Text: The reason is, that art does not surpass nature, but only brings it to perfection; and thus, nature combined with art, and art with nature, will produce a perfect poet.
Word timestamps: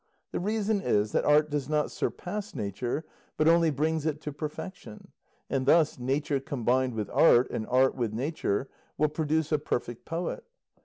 The 0.31 0.39
reason 0.39 0.81
is, 0.81 1.11
that 1.11 1.25
art 1.25 1.51
does 1.51 1.69
not 1.69 1.91
surpass 1.91 2.55
nature, 2.55 3.05
but 3.37 3.47
only 3.47 3.69
brings 3.69 4.03
it 4.07 4.19
to 4.21 4.33
perfection; 4.33 5.11
and 5.47 5.67
thus, 5.67 5.99
nature 5.99 6.39
combined 6.39 6.95
with 6.95 7.11
art, 7.11 7.51
and 7.51 7.67
art 7.67 7.93
with 7.93 8.11
nature, 8.11 8.67
will 8.97 9.09
produce 9.09 9.51
a 9.51 9.59
perfect 9.59 10.03
poet. 10.05 10.43